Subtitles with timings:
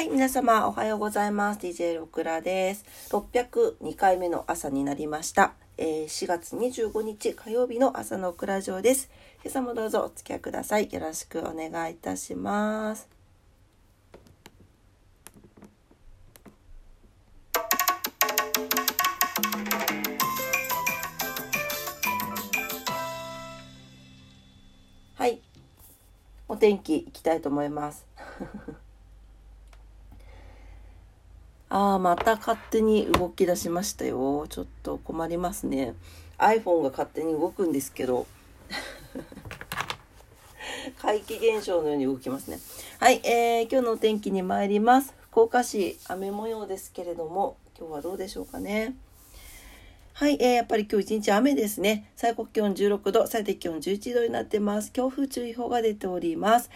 [0.00, 1.60] はい、皆様おはようございます。
[1.60, 2.86] DJ ロクラです。
[3.10, 5.52] 602回目の朝になりました。
[5.76, 9.10] えー、4月25日火曜日の朝のクラジオです。
[9.44, 10.90] 今朝もどうぞお付き合いください。
[10.90, 13.10] よろしくお願いいたします。
[25.16, 25.42] はい。
[26.48, 28.09] お天気いきたいと思います。
[31.70, 34.46] ああ、また勝手に動き出しましたよ。
[34.48, 35.94] ちょっと困りますね。
[36.36, 38.26] iPhone が勝手に動くんですけど。
[41.00, 42.58] 怪奇現象のように動きますね。
[42.98, 45.14] はい、えー、今日のお天気に参ります。
[45.30, 48.96] 福岡市、雨模様ですけれども、今日はどうでしょうかね。
[50.12, 52.10] はい、えー、やっぱり今日一日雨ですね。
[52.16, 54.90] 最高気温16度、最低気温11度になってます。
[54.90, 56.68] 強風注意報が出ております。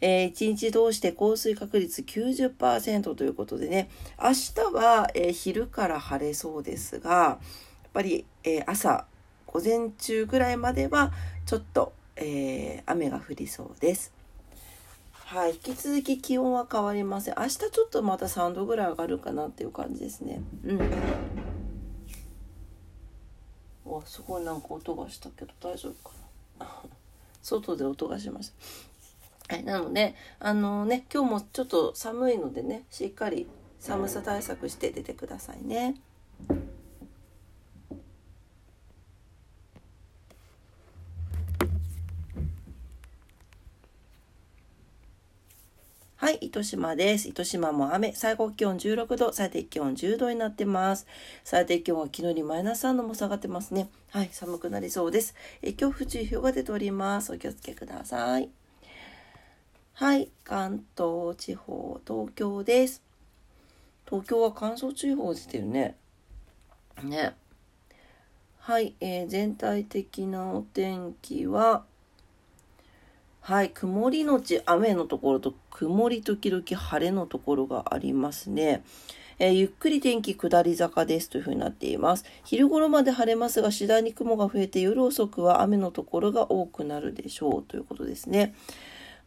[0.00, 3.88] えー、一日通して降水確率90%ということでね、
[4.22, 9.06] 明日は、えー、昼から晴れそうですが、やっぱり、えー、朝、
[9.46, 11.12] 午前中ぐらいまでは
[11.46, 14.12] ちょっと、えー、雨が降りそうです。
[15.12, 17.34] はい、引き続き気温は変わりません。
[17.38, 20.40] 明日ちょっとまた3度ぐらい上がるかなっていう感じですね。
[20.64, 20.78] うん。
[23.84, 26.14] わ、すごいなんか音がしたけど大丈夫か
[26.60, 26.66] な。
[27.42, 28.54] 外で音がしました。
[29.48, 33.48] はい、なので、あのね、今日もちょっと寒いのでね、しっかり
[33.80, 35.94] 寒さ対策して出てくださいね。
[46.16, 47.28] はい、糸島です。
[47.28, 51.06] 糸島も雨、最高気温16度、最低気温10度になってます。
[51.42, 53.88] 最低気温は昨日よりマイナス3度も下がってますね。
[54.10, 55.34] はい、寒くなりそうです。
[55.62, 57.32] え恐怖注意報が出ております。
[57.32, 58.50] お気をつけください。
[59.98, 63.02] はい、関東地方、東京です。
[64.08, 65.96] 東京は乾燥注意報出てるね。
[67.02, 67.34] ね。
[68.60, 71.82] はい、えー、全体的なお天気は、
[73.40, 78.84] はい、曇りのち雨のところと曇り時々晴れのところがありますね。
[79.40, 82.24] えー、ゆっくり天気下り坂ですというふうになっています。
[82.44, 88.54] 昼頃まで晴れますが、次第に雲が増えて夜遅くは雨のところが多くなるでしょうということですね。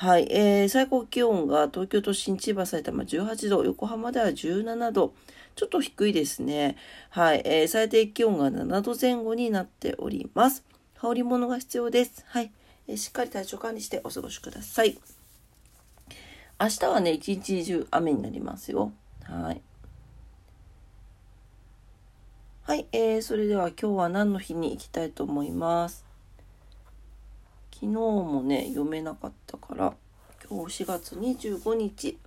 [0.00, 5.12] はい、えー、最高気温が東京都心、千葉、埼玉18度、横浜では17度、
[5.56, 6.76] ちょっと低いですね。
[7.10, 10.64] はい、えー、最低気温が7度前後になっております。
[10.98, 12.24] 羽織り物が必要です。
[12.28, 12.52] はい、
[12.86, 14.96] えー、しっかり体調管理してお過ごしください。
[16.60, 18.92] 明日はね、一日中雨になりますよ。
[19.24, 19.60] はい。
[22.62, 26.07] はい、えー、それでは今日は何の日に行きたいと思います？
[27.80, 29.94] 昨日もね、読めなかったから、
[30.50, 32.18] 今日4月25日。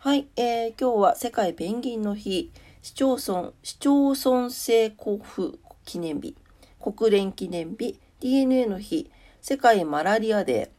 [0.00, 2.50] はい、えー、今日は世界ペンギンの日、
[2.82, 6.34] 市町村、市町村制交付記念日、
[6.82, 9.08] 国連記念日、DNA の日、
[9.40, 10.72] 世界マラリアデ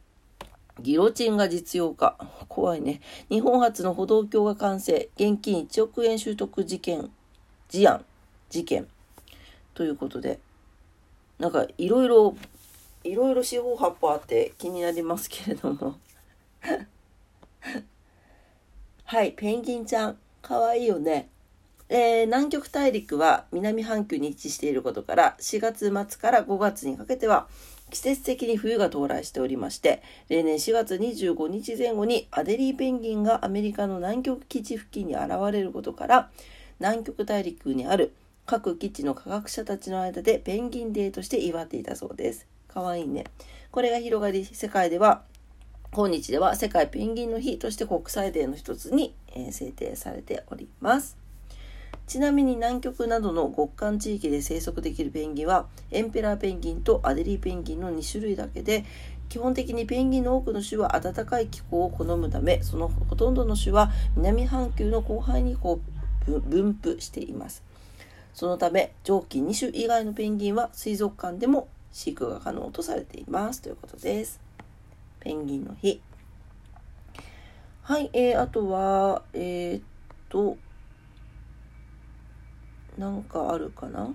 [0.78, 2.18] ー、ギロチンが実用化。
[2.48, 3.00] 怖いね。
[3.30, 5.08] 日本初の歩道橋が完成。
[5.14, 7.10] 現金1億円習得事件、
[7.70, 8.04] 事案、
[8.50, 8.86] 事件。
[9.72, 10.40] ということで、
[11.38, 12.36] なんかいろいろ
[13.04, 15.98] いろいろ四方八方あって気になりますけれども
[19.04, 21.28] はいペンギンちゃんかわいいよね
[21.94, 27.48] えー、南極大陸は南半球に位置していることから4月末から5月にかけては
[27.90, 36.30] 季節的に冬が到来しておりまして例年4月25日前後にアデリーペンギンがアメリカの南極基地付近に現れることから
[36.80, 38.14] 南極大陸にある
[38.46, 42.51] 各基地の科学者たちの間でペンギンデーとして祝っていたそうです。
[42.72, 43.24] かわいいね。
[43.70, 45.22] これが広がり、世界では、
[45.92, 51.18] 今日では世界ペンギンの日として国際デーの一つに、えー、制定されております。
[52.06, 58.84] ちなみに南極などの極寒地域で生息できるペンギンはエンペラーペンギンとアデリーペンギンの2種類だけで
[59.28, 65.80] 基本的にペンギンの多くの種は暖かい気候を好むためそのほとんどの種は南半球の広範囲にこ
[66.26, 67.62] う分布しています
[68.34, 74.40] そのため上記2種以外のペンギンは水族館でも飼育が可能とされていますということです。
[75.20, 76.00] ペンギンの日。
[77.82, 79.82] はい、えー、あとは、えー、っ
[80.28, 80.56] と、
[82.96, 84.14] なんかあるかな？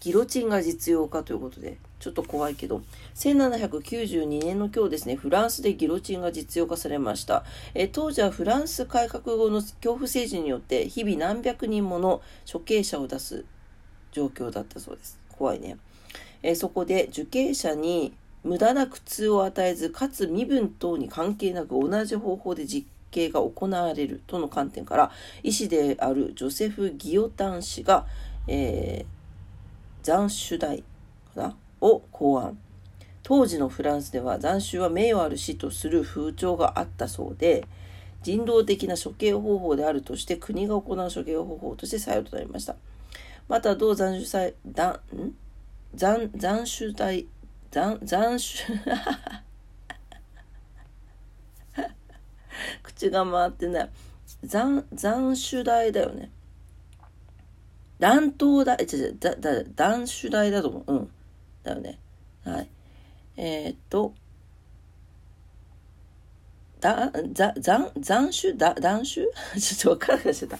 [0.00, 2.82] ギロチンが実用化ということで、ちょっと怖いけど、
[3.14, 7.44] 1792年の今日ですね、フランスでギロチンが実用化されました。
[7.74, 12.20] え当時はフランス改革後の恐怖政治によって、日々何百人もの
[12.52, 13.44] 処刑者を出す
[14.12, 15.18] 状況だったそうです。
[15.30, 15.76] 怖いね。
[16.42, 18.12] え、そこで受刑者に
[18.44, 25.10] 無駄な苦痛を与えず、かつ身分等に関係なく同じ方法で実刑が行われるとの観点から
[25.42, 28.06] 医師であるジョセフ・ギオタン氏が、
[28.48, 30.82] えー、斬首台
[31.34, 31.56] かな？
[31.82, 32.58] を考案
[33.22, 37.66] 当時のフランスでは斬首は名誉ある死とする風潮があったそうで
[38.22, 42.76] 人道的な処刑方法であるとして国が行う処刑方法として採用となりました
[43.48, 45.00] また同斬首祭断
[45.96, 47.26] 斬斬首台
[47.70, 48.74] 斬斬首
[52.82, 53.90] 口が回ってない。
[54.46, 56.30] 斬斬首台だよね。
[57.98, 60.92] 乱闘台違うだだ断首台だと思う。
[60.92, 61.10] うん。
[61.62, 61.98] だよね。
[62.44, 62.68] はい。
[63.36, 64.14] えー、っと
[66.82, 69.26] だ、ざ、残、残首だ、断首
[69.60, 70.58] ちょっとわからなくなっちゃった。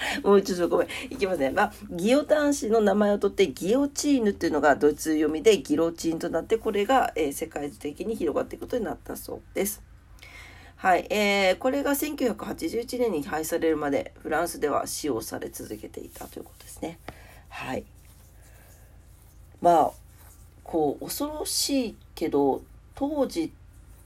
[0.24, 0.88] もうちょっとごめん。
[1.10, 1.50] いきますね。
[1.50, 9.82] まあ、ギオタン氏の名前を取って、ギオチーヌっていうのがドイツ読みでギロチンとなって、これが、えー、世界的に広がっていくことになったそうです。
[10.76, 11.06] はい。
[11.10, 16.98] えー、これが1981年に廃されるまでフランスでは使用され続けていたということですね。
[17.50, 17.84] はい。
[19.60, 19.90] まあ、
[20.64, 22.62] こう、恐ろしいけど、
[22.94, 23.52] 当時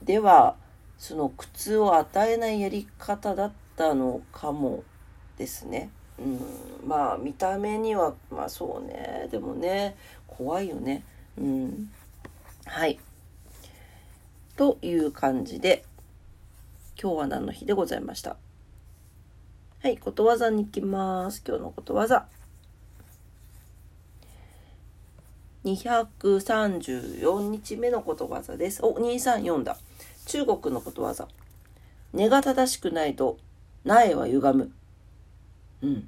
[0.03, 0.57] では、
[0.97, 4.83] その苦痛を与えないやり方だったのかも
[5.37, 5.89] ですね。
[6.17, 6.39] うん、
[6.87, 9.95] まあ見た目にはまあそうねでもね
[10.27, 11.03] 怖いよね。
[11.37, 11.91] うん、
[12.65, 12.99] はい
[14.55, 15.83] という感じで
[17.01, 18.37] 今日は何の日でございました？
[19.83, 21.43] はい、ことわざに行きます。
[21.45, 22.25] 今日のことわざ。
[25.65, 28.85] 234日目のことわざです。
[28.85, 29.77] お、234だ。
[30.27, 31.27] 中国のことわざ。
[32.13, 33.37] 根が正しくないと
[33.83, 34.71] 苗は歪む。
[35.85, 36.07] うん。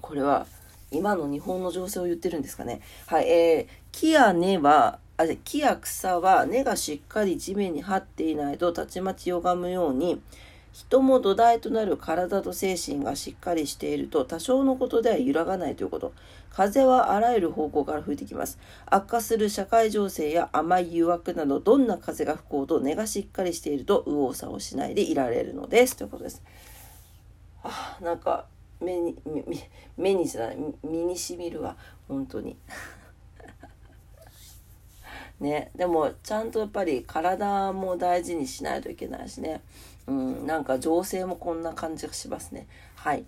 [0.00, 0.46] これは
[0.90, 2.80] 今の日本の情勢を言ってるんですかね。
[3.06, 10.20] はい、えー、木や根はあ木や草は根がしっかり地面に張っていないとたちまち歪むように
[10.72, 16.12] 人も土台となる体と精神がしっかりしていると多少のことでは揺らがないということ。
[16.50, 18.58] 風はあらゆる方向から吹いてきます。
[18.86, 25.96] 悪化する社会情勢や甘い誘惑などどんな風が吹こうと根がしっかりしていると右往左往しないでいられるのです。
[25.96, 26.42] ということです。
[27.62, 28.46] あなんか
[28.80, 29.16] 目に
[29.96, 31.76] 目にじゃない身にしみるわ
[32.08, 32.56] 本当に。
[35.40, 39.60] ね、でもちゃんとやっぱり体も大事にしないといけないしね、
[40.06, 42.68] うん、なんか情勢もこんな感じがしますね。
[42.94, 43.24] はい。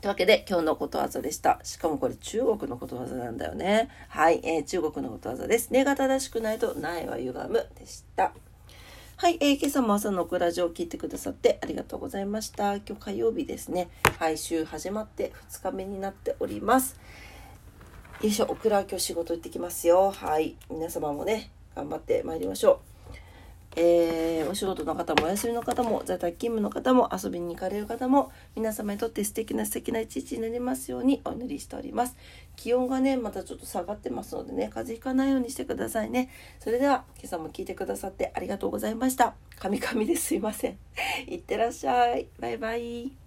[0.00, 1.58] というわけで今日のことわざでした。
[1.64, 3.88] しかもこれ中国のことわざなんだよね。
[4.08, 5.70] はい、えー、中国のことわざです。
[5.72, 8.32] 根が正しくないと苗は歪むでした。
[9.16, 12.74] はい、えー、今朝も朝のクラジオを聞いてくださってありがとうございました。
[12.74, 13.88] 今日火曜日ですね。
[14.18, 16.98] 毎、週始まって2日目になっております。
[18.20, 20.10] よいしょ、オクラ今日仕事行ってきますよ。
[20.10, 20.56] はい。
[20.68, 22.93] 皆様もね、頑張ってまいりましょう。
[23.76, 32.16] えー、お仕事の方もお休みの方も在宅勤務の方も遊びに行かれる方も皆様にとって素敵な素敵な一日になりますようにお祈りしております。
[32.56, 36.30] 気温がねまたちょっと下がってますのでね風邪ひかないようにしてくださいね。
[36.60, 39.34] それでは今朝も聞いてくださってありがとうございました。
[39.58, 40.78] カミカミですいません。
[41.26, 42.28] いってらっしゃい。
[42.38, 43.23] バイバイ。